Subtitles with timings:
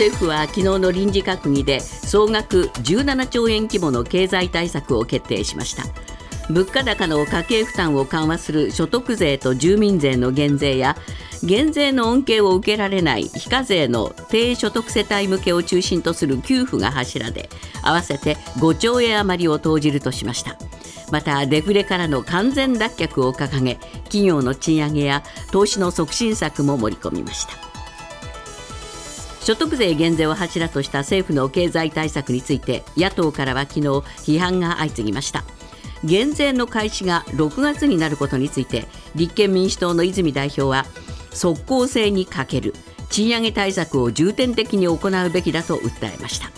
[0.00, 5.82] 政府は昨日の臨時閣議で総額17兆円規模の経済対策を決定しました。
[6.50, 10.96] 物価高の家計負担を緩和する所得税と住民税の減税や
[11.44, 17.50] 減税の恩恵を受けられない非課税の低所得世帯向けを中心とする給付が柱で
[17.82, 20.56] 合わせて5兆円余りを投じるとしました。
[21.12, 23.74] またデフレからの完全脱却を掲げ
[24.04, 25.22] 企業の賃上げや
[25.52, 27.69] 投資の促進策も盛り込みました。
[29.42, 35.44] 所得税減税を柱とした政府の経済対策について野党からは昨日批判が相次ぎました。
[36.04, 40.86] 減税の開始が6月になることについて立憲民主党の泉代表は
[41.32, 42.74] 即効性に欠ける。
[43.10, 46.50] 賃上げ対策を重点的に行うべきだと訴えました。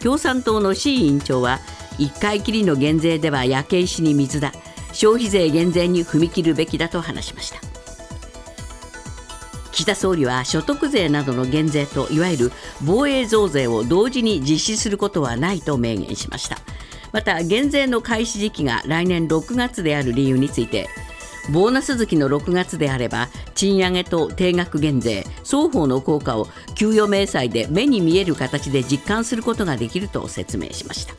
[0.00, 1.60] 共産党の志位委員長は
[1.98, 4.52] 1回きりの減税では焼け石に水だ。
[4.92, 7.73] 消費税減税に踏み切るべきだと話しました。
[9.74, 12.52] 岸田総理は所得税などの減税といわゆる
[12.86, 16.58] 防衛増税を同時に実施することはないと明言しました。
[17.10, 20.88] また減税の開始時期が来年6月である理由について
[21.52, 31.14] ボーナス月の6月であれば賃上げと定額減税双方の効果を給与明細で目に見える形で実感することができると説明しました。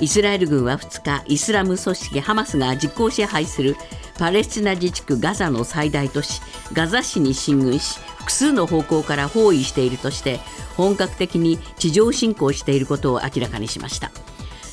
[0.00, 3.76] イスラエル軍は2日イスラム組織ハマスが実効支配する
[4.20, 6.42] パレスチナ自治区ガザの最大都市
[6.74, 10.40] ガザ市に進軍し複数の方向から包囲しているとして
[10.76, 14.10] 本格的に地上侵攻していることを明らかにしました。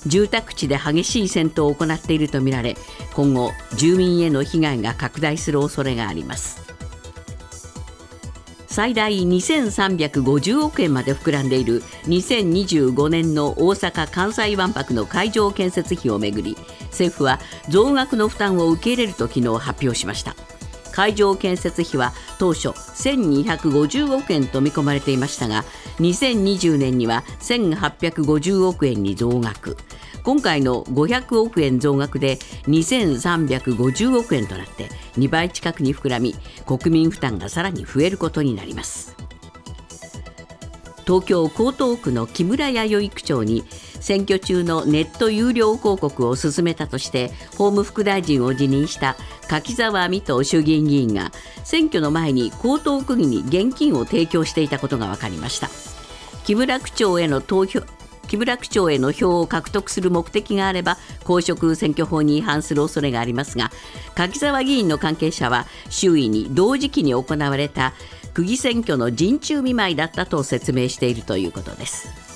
[0.05, 2.77] 住宅地で激しい戦闘を行っているとみられ
[3.13, 6.76] 今後住民への被害が拡大する恐れがあります。
[8.77, 16.55] 最大2350億円まで膨らんでいる2025年の大阪・関西万博の会場建設費をめぐり
[16.91, 20.35] 政府は増額の負担を受け入れると昨日発表しました。
[20.91, 25.63] 会場建設費は当初1250億円と見込まれていましたが
[25.99, 29.77] 2020年には1850億円に増額。
[30.27, 39.15] 今回の500億円増額で2350億円となって2倍近くに膨らみ国民負担がさらに増えることになります。
[41.05, 43.63] 東京江東区の木村弥生区長に
[44.01, 49.15] 選挙中のネット有料広告を進めたとして法務副大臣を辞任した
[49.47, 51.31] 柿沢水戸衆議院議員が
[51.63, 55.69] 選挙の前に江東区議に現金を提供していたことが分かりました。
[56.43, 57.81] 木村区長への投票
[58.27, 63.71] 木村区長への票を獲得する目的があれば公職選挙法に違反する恐れがありますが
[64.15, 67.93] 柿沢議員の関係者は周囲に同時期に行われた
[68.33, 72.27] 区議選挙の陣中見舞いだったと説明しているということです。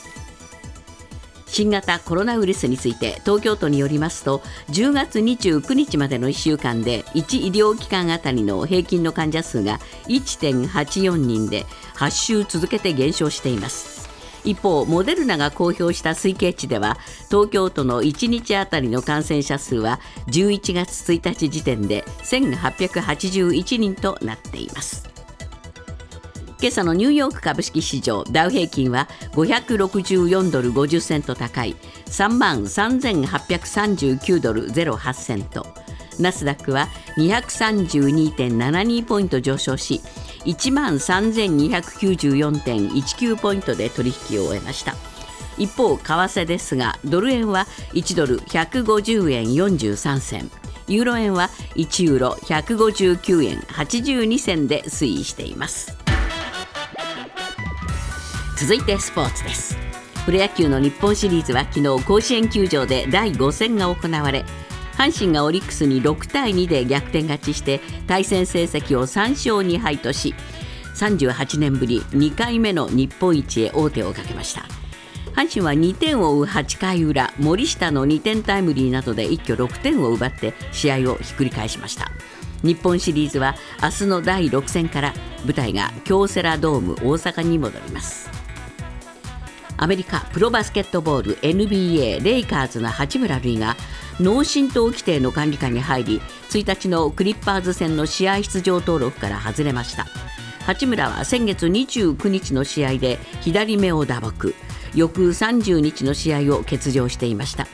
[1.52, 11.66] 新型コロナウイルスについて東京都によりますと10月29日までの1週間で1医療機関あたりの平均の患者数が1.84人で
[11.97, 14.00] 8週続けて減少しています。
[14.44, 16.97] 一方モデルナが公表した推計値では
[17.29, 25.09] 東京都の1日あたりの感染者数は11月1日時点で1881人となっています。
[26.59, 31.75] 今朝のニューヨーク株式市場ダウ平均は564ドル50セント高い
[32.06, 35.66] 3万3839ドル08セント。
[36.19, 36.88] ナスダックは
[37.18, 40.02] 232.72ポイント上昇し
[40.46, 44.96] 1万3294.19ポイントで取引を終えました。
[45.57, 50.52] 一方為替ですがドル円は1ドル150円43銭。
[50.88, 55.96] ユーロ円は1ユーロ159円82銭で推移しています。
[58.58, 59.78] 続いてスポーツです。
[60.25, 64.46] プロ野球の日本シリーズは昨日甲子園球場で第5戦が行われ
[64.97, 70.35] 阪神がオリックスに6対2で逆転勝ちして対戦成績を3勝2敗とし
[70.96, 74.66] 38年ぶり2回目の日本一へ王手をかけました。
[75.34, 82.12] 阪神は2点を追う8回裏森下の2点タイムリーなどで一挙6点を奪って試合をひっくり返しました。
[82.63, 85.14] 日本シリーズは明日の第6戦から
[85.46, 88.29] 舞台が京セラドーム大阪に戻ります。
[89.78, 93.76] アメリカプロバスケットボール NBA レイカーズの八村塁が
[94.22, 100.06] 脳震盪規定の管理下に入り1日のクリッパーズ戦の試合出場登録から外れました。
[100.68, 104.53] 八村は先月29日の試合で左目を打撲。
[104.94, 107.66] 翌30日の試合を欠場していました。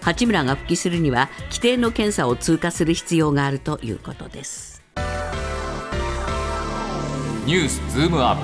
[0.00, 4.82] 八村が復帰するには規定の検査を通過する必要があるということです。
[7.46, 8.42] ニュースズームアップ。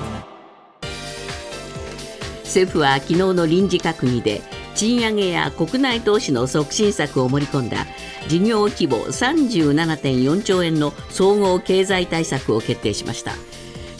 [2.43, 4.41] 政府は昨日の臨時閣議で
[4.77, 7.87] 賃上げや国内投資の促進策を盛り込んだ
[8.27, 13.33] 事業規模37.4兆円の総合経済対策を決定しました。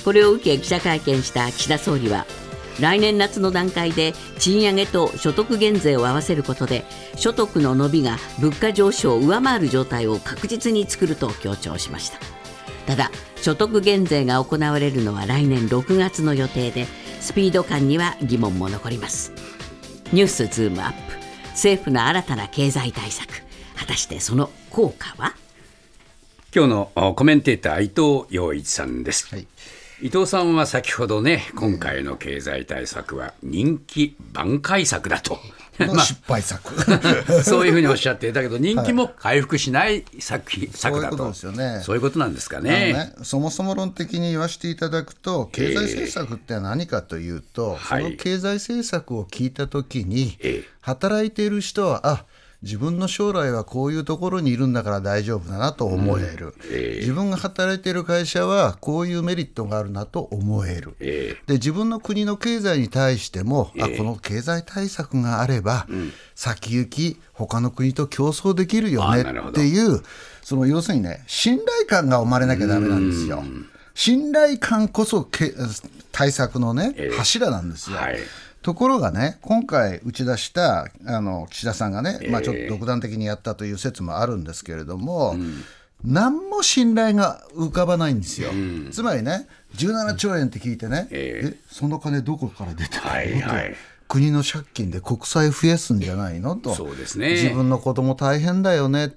[0.06, 2.28] これを受け記者会見した岸田総理は
[2.80, 6.86] 来年夏の段階で賃上げと所得減税を合わせることで
[7.16, 12.20] 所得の伸びが物価上昇を上回る状態を確実に作ると強調しました。
[12.86, 16.86] ただ所得減税が行われるのは来年6月の予定で
[17.20, 19.57] スピード感には疑問も残ります。
[20.14, 20.98] ニュースズームアップ。
[21.50, 23.44] 政府の新たな経済対策。
[23.76, 25.34] 果たしてその効果は？
[26.56, 29.48] 今日のコメンテーター伊藤洋一さんです、はい。
[30.02, 35.40] 伊藤さんは先ほどね今回の経済対策は人気挽回策だと、
[35.86, 36.74] の失敗作。
[37.44, 41.82] そういうふうにおっしゃってだけど人気も回復しない作品策だとそういうことですよね。
[41.84, 42.94] そういうことなんですかね。
[42.94, 48.04] ね、そもそも論的に言わせていただくと経済政策って何かというと、はい。
[48.04, 50.78] その経済政策を聞いた時に、ええ。
[50.88, 52.24] 働いている人はあ
[52.64, 56.56] 自分の将来はこういうところにいるんだから大丈夫だなと思える、
[57.00, 65.86] 自分が働いている会社はこういうメリットがあるなと思える、えで自分の国の経済に対しても、あこの経済対策があれば、
[66.34, 70.02] 先行き他の国と競争できるよねっていう
[70.42, 73.44] その要するにね信頼感が生まれなきゃダメなんですよ。
[73.94, 75.54] 信頼感こそけ
[76.12, 77.16] 対策のね、ええ。
[77.16, 77.98] 柱なんですよ。
[77.98, 78.18] はい
[78.68, 85.38] ところがね、今回打ち出したあの岸田さんがね、まあ、ちょっと独断的にやったという説もあるんですけれども、
[86.04, 88.50] 何も信頼が浮かばないんですよ。
[88.92, 89.48] つまりね、
[89.78, 91.58] 17兆円って聞いてね、ええ。
[91.72, 93.76] その金どこから出てくるの、はいはい
[94.08, 96.56] 国の借金で国債増やすんじゃないの？
[96.56, 97.32] と、そうですね。
[97.32, 99.14] 自分の子供大変だよね。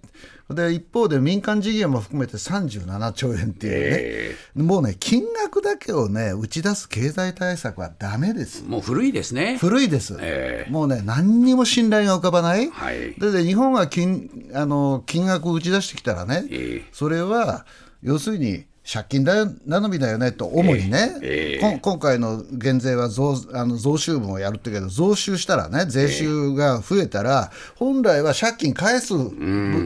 [0.48, 8.64] で一方で民間事業も含めて37兆円っていうね、もうね、金額だけをね、打ち出す経済対策はダメです。
[8.64, 9.58] もう古いですね。
[9.58, 10.70] 古いです、ええ。
[10.72, 13.14] もうね、何にも信頼が浮かばない、はい。
[13.14, 16.88] でで日本が金あの金額を打ち出してきたらね、ええ。
[16.90, 17.64] それは
[18.02, 29.14] 要するに借金だよ頼みだよねと、主にね、ええこん今回の減税は増あの増収分をやるってけど、増収したらね、税収が増えたら、本来は借金返す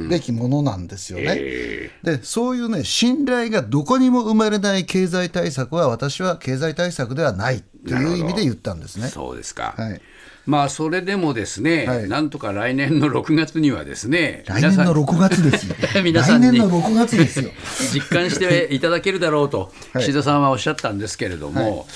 [0.08, 1.36] べきものなんですよね。
[1.38, 9.08] えでそういうね信頼がどこにも生まれない経済対策は私は経済対策ではないという意味で言ったんですね。
[9.08, 10.00] そうですか、はい。
[10.46, 12.08] まあそれでもですね、はい。
[12.08, 15.76] なんとか来年の6月にはですね来年の6月ですよ。
[16.02, 17.50] 皆さんに来年の6月ですよ。
[17.92, 20.02] 実感していただけるだろうとはい。
[20.02, 21.86] 岸田さんはおっしゃったんですけれども、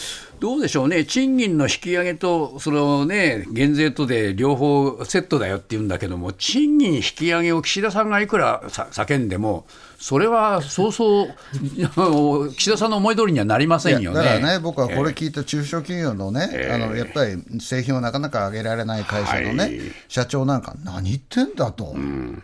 [0.41, 9.67] どうでしょうね、賃金の引き上げと、そのね、減税とで両方セットだよって言うんだけども、賃金引き上げを岸田さんがいくらさ叫んでも、
[10.01, 14.17] それはそうそう、岸田さんの思い通りにはなりませんよね。
[14.17, 19.81] だからね、僕はこれ聞いた中小企業のね、あのやっぱり製品をなかなか上げられない会社のね、はい。
[20.07, 21.97] 社長なんか、何言ってんだと、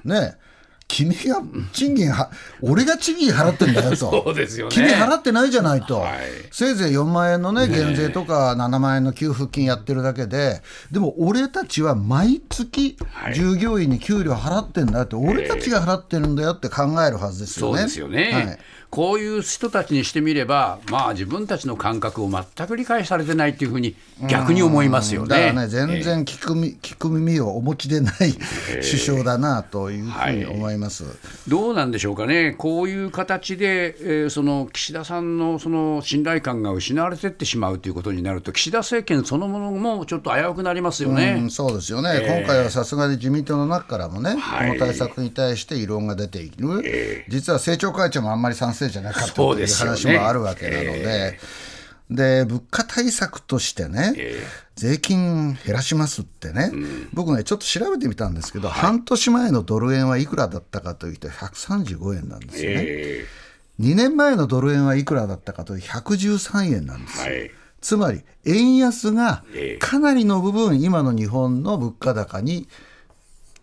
[0.04, 0.36] ね、
[0.86, 1.42] 君が
[1.72, 4.74] 賃金は、俺が賃金払ってんだよと、そうですよね。
[4.74, 6.18] 君払ってないじゃないと、はい。
[6.52, 12.96] せいぜい4万円のね、減税とか7万円の給付金やってるだけで、でも俺たちは毎月、
[13.34, 17.78] 従業員に給料払ってんだって、俺たちが払ってるんだよって考えるはずですよね。
[17.78, 18.58] そうですよね、はい
[18.94, 23.96] こういう人たちにしてみれば、まあ、自分たちの感覚を全く理解されてないっていうふうに
[24.28, 25.28] 逆に思いますよね。
[25.28, 28.14] だからね、全然聞くみ聞く耳をお持ちでない
[28.76, 31.02] 首相だなというふうに思います。
[31.48, 41.36] どうなんでしょうかね、こういう形で、えーその岸田さんのその信頼感が失われていってしまうということになると、岸田政権そのものもちょっと危うくなりますよね。
[41.40, 44.68] うん、そうですよね、今回はさすがに自民党の中からもね、はい。
[44.68, 51.38] この対策に対して異論が出ている、実は政調会長もあんまり賛成じゃなかったという話もあるわけなので。
[52.10, 54.14] で物価対策としてね、
[54.76, 56.70] 税金減らしますってね、
[57.14, 62.82] 僕ね、ちょっと調べてみたんですけど、半年前のドル円はいくらだったかというと、135円なんですよね。
[62.86, 63.26] え
[63.80, 67.26] 2年前のドル円はいくらだったかというと113円なんです。
[67.26, 67.50] よ、ーはい。
[67.80, 69.78] つまり円安がええ。
[69.78, 72.68] かなりの部分今の日本の物価高に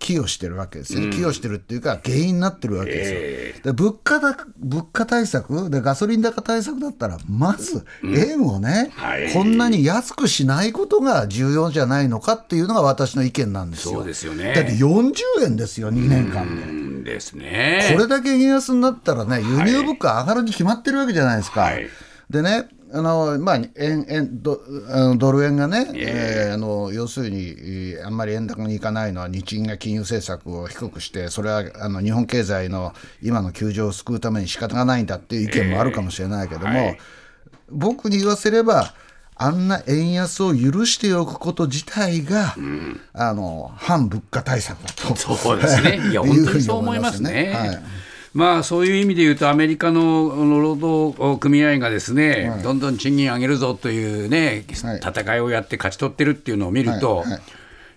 [0.02, 9.32] 寄与してるわけですよね、寄与してるっていうか原因になってるわけですよ、で物価高物価対策でガソリン高対策だったらまず円をね、はい。
[9.32, 13.94] こんなに安くしないことが重要じゃないのかっていうのが私の意見なんですよ。
[13.96, 14.54] そうですよね。
[14.54, 15.14] だって40
[15.46, 16.64] 円ですよ2年間で。
[16.64, 17.92] うんですね。
[17.94, 21.62] これだけ円安になったらね、輸入物価上がるに決まってるわけじゃないですか。
[21.62, 21.88] はい。
[22.30, 24.60] でね、あのまあ、円円ド
[25.18, 36.98] ドル円がね、えーあの要するに、えーあんまり円高にいかないのは、日銀が金融政策を低くして、それはあの日本経済の今の窮状を救うために仕方がないんだっていう意見もあるかもしれないけども、はい
[37.74, 38.94] 僕に言わせれば、
[39.36, 42.56] あんな円安を許しておくこと自体が、
[43.14, 45.16] あの反物価対策だと。
[45.16, 46.10] そうですね。
[46.12, 47.54] いや、本当にそう思いますね。
[47.56, 47.84] はい
[48.34, 54.98] まあ、そういう意味で言うと、アメリカの労働組合がですね、どんどん賃金上げるぞというね、はい。
[55.00, 57.42] 戦いをやって勝ち取ってるっていうのを見ると、はいはい。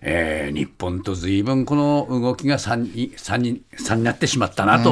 [0.06, 4.90] えー日本とずいぶんこの動きが3に三に三になってしまったなと、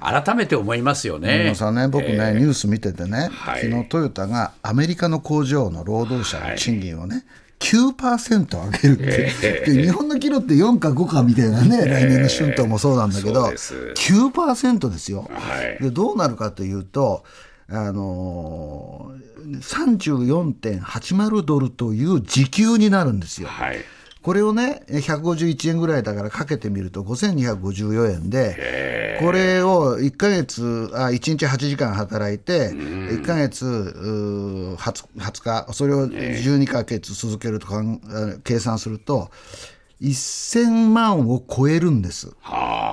[0.00, 1.54] 改めて思いますよ野ね村。
[1.54, 3.62] さんね、僕ね、ニュース見ててね、はい。
[3.62, 7.24] 昨日トヨタがアメリカの工場の労働者の賃金をね、
[7.62, 13.74] 9%上げるって、で日本のキロって4か5かみたいなね、来年の春闘もそうなんだけど、そうです。
[13.96, 15.82] 9%ですよ、はい。
[15.82, 15.90] で。
[15.90, 17.24] どうなるかというと、
[17.68, 23.48] あのー、34.80ドルという時給になるんですよ。
[23.48, 23.78] はい
[24.22, 39.30] これをね、151円ぐらいだからかけてみると5254円で、これを1ヶ月、あ1日8時間働いて、1ヶ月うー 20, 20日、それを12ヶ月続けるとかんあ計算すると、
[40.00, 42.32] 1000万を超えるんです。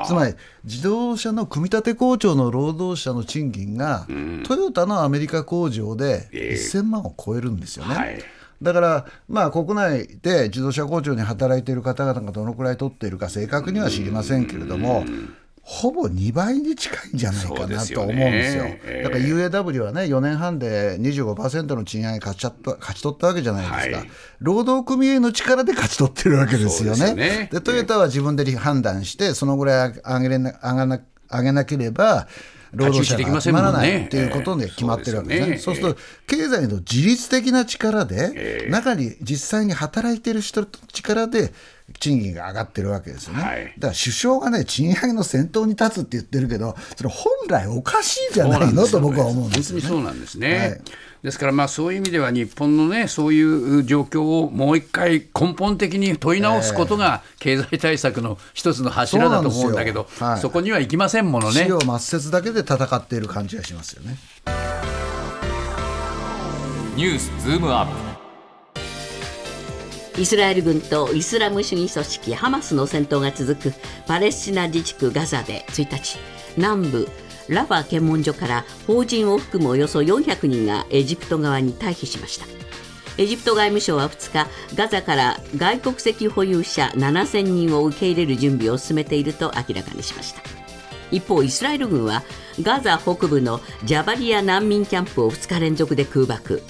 [0.07, 4.07] つまり自動車の組み立て工場の労働者の賃金が、
[4.45, 7.95] トヨタのアメリカ工場で1000万を超えるんですよね。
[7.95, 8.23] はい
[8.61, 15.05] だから、まあ、国内で自動車工場に働いている方々がどのくらい取っているか正確には知りませんけれども、
[15.61, 18.63] ほぼ2倍に近いんじゃないかなとすよね思うんですよ。
[18.65, 24.09] ええだから UAW はね、4年半で25%の賃上げ勝ちった勝ち取ったわけじゃないですか、はい。
[24.39, 26.97] 労働組合の力で勝ち取ってるわけですよね。
[26.97, 27.49] ですよね。
[27.51, 31.01] でトヨタは自分で判断して、そのぐらい上げれな上がな
[31.31, 32.27] 上げなければ、
[32.73, 35.53] 労働者が集まらないっていうことで決まってるわけですね。
[35.53, 41.53] ええそうすると、経済の自律的な力で、中に実際に働いてる人の力で、
[41.99, 43.41] 賃金が上がってるわけですよね。
[43.41, 49.81] はいだから首相がね、賃上げの先頭に立つって言ってるけど、それ本来おかしいじゃないのと僕は思うんですよね。
[49.81, 50.57] そうなんですね。
[50.57, 50.81] はい
[51.23, 61.71] ですから、まあ、そういう意味では日本のね、そういう状況をもう一回根本的に問い直すことが、経済対策の一つの柱だと思うんだけど、そはいこにはいきませんものね死。
[61.73, 64.17] を抹殺だけで戦っている感じがしますよね。
[66.95, 67.87] ニュースズームアッ
[70.15, 73.73] プイスラエル軍とイスラム主義組織ハマスの戦闘が続く
[74.05, 76.17] パレスチナ自治区ガザで1日
[76.57, 77.07] 南部
[77.49, 82.45] ラファ検問所から邦人を含むおよそ400人がエジプト側に退避しました。
[83.17, 90.41] エジプト外務省は2日ガザから外国籍保有者7000人を受け入れる準備を進めていると明らかにしました。
[91.11, 92.23] 一方イスラエル軍は
[92.61, 96.61] ガザ北部のジャバリア難民キャンプを2日連続で空爆。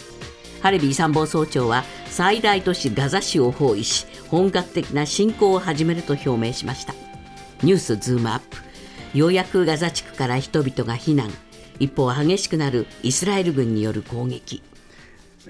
[0.62, 6.94] ハレビー参謀総長は最大都市ガザ市を包囲し本格的な侵攻を始めると表明しました。
[7.64, 8.69] ニュースズームアップ。
[9.14, 11.32] ようやくガザ地区から人々が避難。
[11.80, 14.62] 一方激しくなるイスラエル軍による攻撃。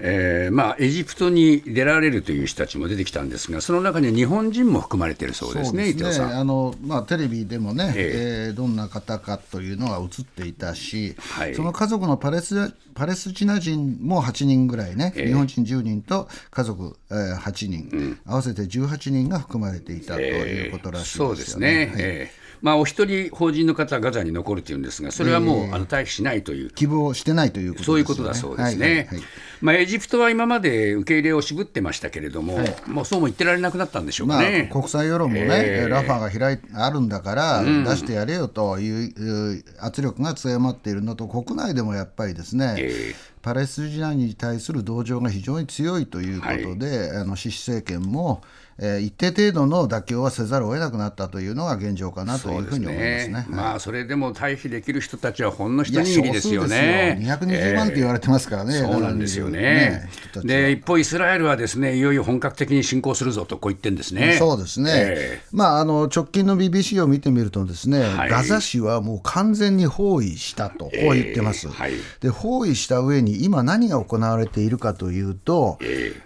[0.02, 6.38] えーまあ、エジプトに出られるという人たちも出てきたんですが、その中には日本人も含まれているそうですね、伊藤さん。
[6.38, 8.50] あのまあ、テレビでもね、ええ。
[8.52, 11.54] ーどんな方かというのが映っていたし、はい。
[11.54, 21.34] その家族のパレスパレスチナ人も8人ぐらいね、日本人10人と家族、えー8人、合わせて18人が含まれていたということらしいですよね。
[21.34, 26.70] そうですね、えーまあ、お一人、法人の方はガザに残るというんですが、それはもう、あの退避しないという。
[26.70, 27.86] 希望してないということね。
[27.86, 28.86] そういうことだそうですね。
[28.86, 29.22] はいはいはい。
[29.60, 34.68] まあ、エジプトは今まで受け入れを渋ってましたけれども、もうそうも言ってられなくなったんでしょうまあ、かね。
[34.72, 35.88] 国際世論もね、ええ。
[35.88, 48.42] ラファが開いあるんだから、出してやれよというう圧力が強まっているのと、国内でもやっぱりですね、えパレスチナに対する同情が非常に強いということで、あのシシ政権も、
[48.82, 53.46] えー一定程度の妥協はせざるを得なくなったというのが現状かなというふうに思いますね。
[53.48, 57.18] まあ、それでも退避できる人たちはほんの一握りですよね。
[57.20, 57.36] よ。
[57.36, 59.60] 220万って言われてますからね、そうなんですよね。
[59.60, 60.08] ね
[60.44, 64.36] で一方、イスラエルはですねいよいよ本格的に侵攻するぞとこう言ってるんですね。
[64.38, 68.30] そうですね、えまあ、あの直近の BBC を見てみると、ですね、はい。
[68.30, 71.92] ガザ市はもう完全に包囲したと、こう言ってます、えーはい。
[72.20, 75.78] で包囲した上に、今、何が行われているかというと、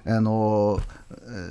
[0.06, 1.03] あのえー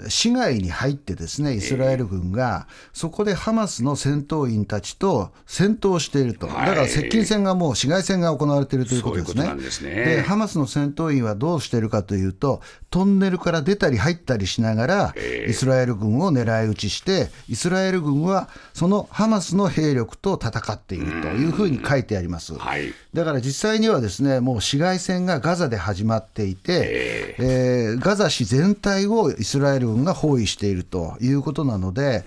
[0.07, 6.67] 市街に入って、ですねイスラエル軍が、そこでハマスの戦闘員たちと戦闘していると、だはい。
[6.69, 9.55] から接近戦がもう市街戦が行われているということですね。
[9.55, 9.89] ですね。
[9.93, 15.15] でハマスの戦闘員はどうしているかというと、トンネルから出たり入ったりしながら、
[15.47, 22.53] イスラエル軍を狙い撃ちして、イスラエル軍はそのハマスの兵力と戦っているというふうに書いてあります。
[22.53, 22.93] はい。
[23.13, 32.23] だから実際にはですねもう市街戦がガザで始まっていて、えーガザ市全体をイスララエル軍が包囲しているということなので、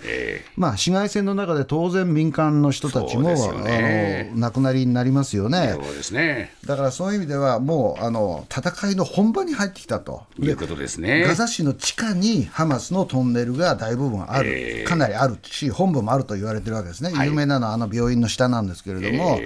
[0.55, 3.29] まあ、市街戦の中で当然、民間の人たちも、
[3.63, 5.71] ねあの亡くなりになりますよね。
[5.73, 6.53] そうですね。
[6.65, 10.23] だからそういう意味では、もうあの戦いの本場に入ってきたと。
[10.39, 11.23] いうことですね。
[11.23, 19.39] ガザ市の地下にハマスのトンネルが大部分ある、えーかなりあるし、本部もあると言われてるわけですね、有名なのはあの病院の下なんですけれども、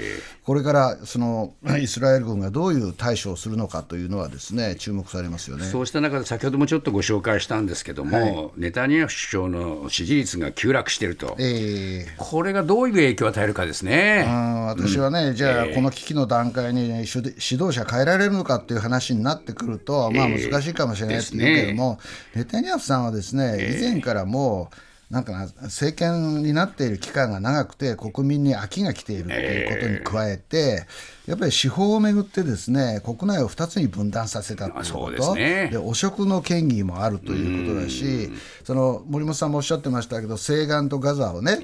[0.43, 5.65] これからそのイスラエル軍がどういう対処をするのかというのはですね注目されますよね。
[5.65, 14.25] そうした中で、先ほどもちょっとご紹介したんですけども、ネタニヤフ首相の支持率が急落していると、えーこれがどういう影響を与えるかですね。
[14.67, 21.99] 私はね、じゃあ、この危機の段階に、ね、指指導者変えられるのかっていう話になってくると、まあ、難しいかもしれないって言うけども、
[22.35, 24.75] ネタニヤフさんはですね、以前からもう、
[25.11, 30.87] なんかな政権になっている期間が長くて、国民に飽きが来ているということに加えて、
[31.27, 35.69] やっぱり司法をめぐってですね国内を2つに分断させたというそことね。
[35.71, 38.31] で汚職の嫌疑もあるということだし
[38.63, 41.57] その森本さんもおっしゃってましたけど西岸とガザをね、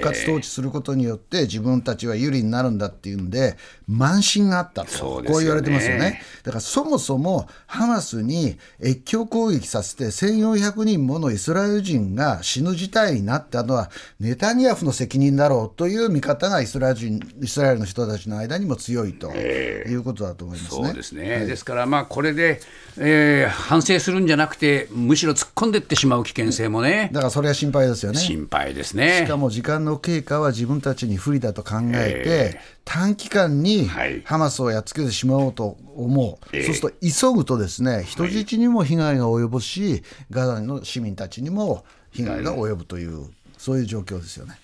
[0.00, 3.56] 割統治することによって自分たちは有利になるんだっていうんで
[3.88, 5.22] 慢心があったと。
[5.22, 5.28] ね。
[5.28, 6.20] こう言われてますよね。
[6.42, 13.90] だからそもそもハマスに越境攻撃させて1400人ものイスラエル人が死ぬ事態になったのは
[14.20, 20.86] ネタニヤフの責任だろうという見方がイスラエル人イスラエルの人たちの間にも強いということだと思いますね。
[20.86, 22.60] そうですね、ですから、まあ、これで、
[22.98, 28.18] えー反省するんじゃなくて、むしろ突っ込んでいってしまう危険性もね、だからそれは心配ですよね。
[28.18, 29.36] 心配ですしねか。
[29.36, 34.22] も時間の経過は自分たちに不利だと考えて、短期間にはい。
[34.24, 36.62] ハマスをやっつけてしまおうと思う、ええ。
[36.64, 41.84] そうすると急ぐとですね人質にも被害が及ぶし、ガザの市民たちにも
[42.16, 43.26] 被害が及ぶという、
[43.58, 44.58] そういう状況ですよね。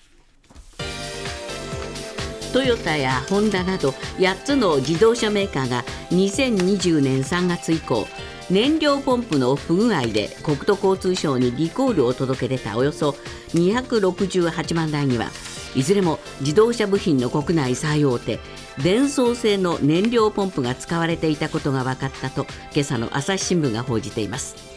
[2.51, 8.05] トヨタやホンダなど8つの自動車メーカーが2020年3月以降
[8.51, 13.15] 燃料ポンプの不具合で国土交通省にリコールを届け出たおよそ
[13.53, 15.31] 268万台には
[15.75, 18.39] いずれも自動車部品の国内最大手
[18.83, 24.72] 電装製の燃料ポンプが使われていたことが分かったと今朝の朝日新聞が報じています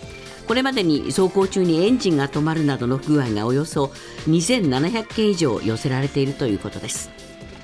[0.47, 3.87] これまでに走行中にエンジンが止まるなどの不具合がおよそ
[4.29, 7.11] 2700件以上寄せられているということです。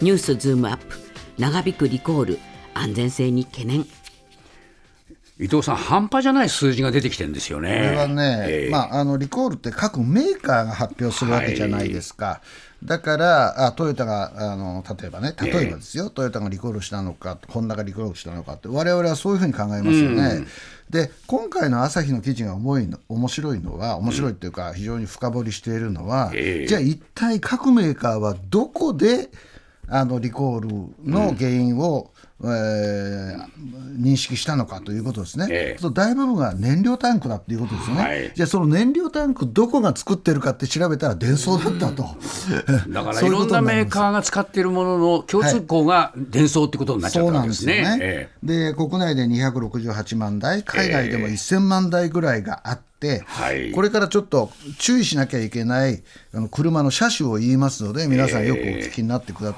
[0.00, 0.98] ニュースズームアップ。
[1.38, 2.38] 長引くリコール。
[2.74, 3.86] 安全性に懸念。
[5.38, 7.68] 伊藤さん、半端じゃない数字が出てきてるんですよね。
[7.68, 12.42] これはね、えーまあ、あのリコールって各メーカーが発表するわけじゃないですか、
[12.84, 20.44] だからあトヨタがあの例えばね、例えばですよ、トヨタがリコールしたのか、ホンダがリコールしたのかって、我々はそういうふうに考えますよね。
[20.90, 26.66] で今回の朝日の記事が重いの面白いのは、面白いっていうか、非常に深掘りしているのは、ええ。
[26.66, 29.30] じゃあ、一体各メーカーはどこで
[29.88, 32.10] あのリコールの原因を、
[32.44, 35.90] えー認識したのかということですね、ええ。
[35.92, 38.32] 大部分が燃料タンクだっていうことですよね、はい。
[38.34, 42.04] じゃあその燃料タンクどこが作ってるかって調べたら電装だったと、
[42.88, 47.96] だからいろんなメーカーが使っているものの共通項が伝送ってことになっちゃったわけですすなんでよね。
[47.98, 47.98] ね。
[48.02, 48.28] え。
[48.42, 53.72] で国内で268万台海外でも1000万台ぐらいがあって、はい。
[53.72, 56.02] これからちょっと注意しなきゃいけない
[56.34, 59.54] あの車の車種を言いますので皆さんよくお聞きになってくだ,、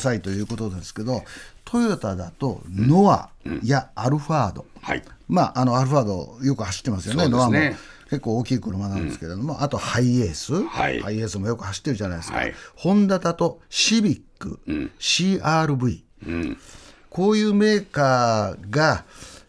[0.00, 1.22] さいということですけど
[1.68, 3.28] トヨタだとノア
[3.62, 5.02] やアルファード、えはい。
[5.28, 7.28] まあ、あのアルファードよく走ってますよね、ね。
[7.28, 7.58] ノアも。
[8.08, 10.98] 結構大きい車なんですけれども、あとハイエース、はい。
[11.00, 12.54] ハイエースもよく走ってるじゃないですか、はい。
[12.74, 14.60] ホンダだとシビック、
[14.98, 16.00] CRV、
[17.10, 19.04] こういうメーカーが、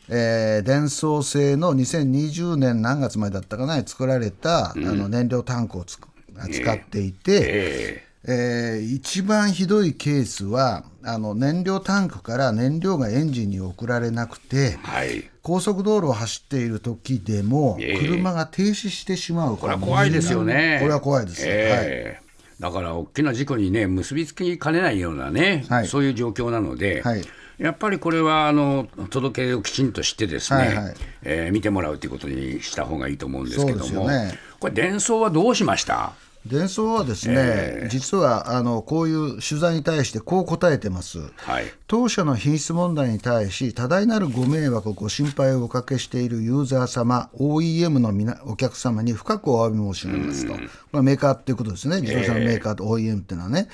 [0.10, 15.30] えー、電装製の2020年何月までだったかな作られた、あの燃料タンクを使っていて、ええー一番ひどいケースはあの燃料タンクから燃料がエンジンに送られなくて、えはい。
[15.42, 18.00] 高速道路を走っている時でもええ。
[18.00, 20.80] 車が停止してしまうこれは怖いですよね。
[20.82, 21.52] これは怖いです、はい。
[21.52, 22.30] ええ
[22.60, 25.88] だから大きな事故にね結びつきかねないようなね、はい。
[25.88, 27.24] そういう状況なので、はい。
[27.58, 30.96] やっぱりこれはあの届けをきちんとしてですね、はいはい。
[31.24, 34.34] えー見てもらうということにした方がいいと思うんですけどそうですも、よね。
[34.60, 36.12] これ伝送はどうしました？
[36.46, 41.20] 電装はですね、実はあのこういう取材に対してこう答えてます。
[41.36, 41.66] はい。
[41.88, 50.54] 当社の品質問題に対し多大なるご迷惑ご心配をおかけしているユーザー様 OEM の皆お客様に深くお詫び申し上げますと、
[50.94, 52.00] まあ、メーカーっていうことですね。
[52.00, 53.68] 自動車のメーカーと OEM っていうのはね、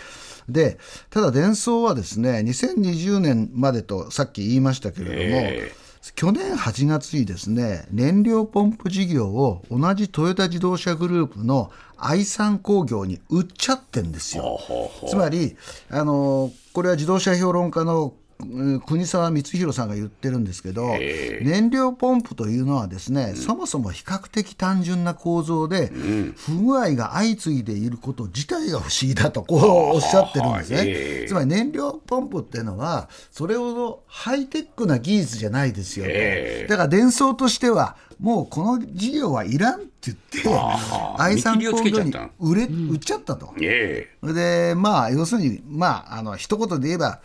[0.50, 0.80] で
[1.12, 5.72] ただ電装はですね2020年までとさっき言いましたけれども、え
[6.14, 14.60] 去年8月にですね燃料ポンプ事業を同じトヨタ自動車グループの愛産工業に売っちゃってんですよ。
[15.08, 15.56] つまり
[15.90, 18.25] あのこれは自動車評論家のうん
[18.86, 21.40] 国沢光弘さんが言ってるんですけど、え。
[21.42, 25.92] 燃料ポンプというのはですね、そもそも比較的単純な構造で、
[26.36, 29.56] 不具合が相次いでいること自体が不思議だとこ
[29.94, 36.68] うおっしゃってるんですね、ええつまり燃料ポンプっていうのはそれほどハイテックな技術じゃないですよと、ええ。
[36.68, 40.50] だから伝送としてはもうこの事業はいらんって言って
[41.18, 43.54] 愛産工業に売れ売っちゃったと。
[43.62, 47.22] えそれでまあ要するにまああの一言で言えば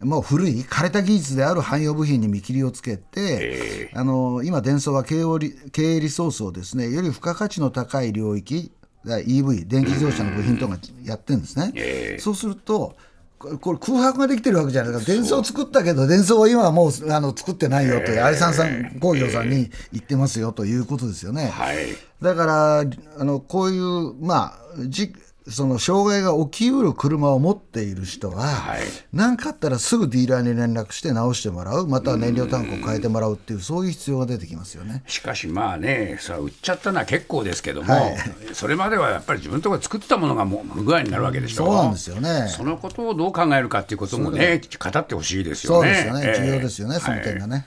[0.00, 8.72] もう古い枯れた技術である汎用部品に見切りをつけて、あの今デンソーは経営リ経営リソースをですねより付加価値の高い領域
[9.06, 12.18] だ EV 電気自動車の部品とかやってるんですね、ええ。
[12.18, 12.96] そうすると
[13.38, 15.12] これ空白ができてるわけじゃないですか。
[15.12, 21.48] 電装作ったけど電装は今はもうあの作ってないよという愛さんさん工業さんに言ってますよということですよね。
[21.48, 21.76] はい
[22.20, 22.80] だから
[23.18, 25.12] あのこういうまあじ
[25.48, 28.80] その障害が起きうる車を持っている人ははい。
[29.12, 31.86] 何、かあったらすぐディーラーに連絡して直してもらう。
[31.86, 35.04] または燃料タンクを変えてもらうっていうそういう必要が出てきますよね。
[35.06, 38.16] しかしまあねさあ売っちゃったのは結構ですけども、はい。
[38.54, 41.66] それまではやっぱり自分のところで作ったものがもう不具合になるわけでしょ。
[41.66, 42.48] そうなんですよね。
[42.48, 45.88] そのことをどう考えるかっていうこともね語ってほしいですよね。
[45.88, 46.46] そうですよね、ええ。
[46.46, 47.66] 重要ですよね、その点がね。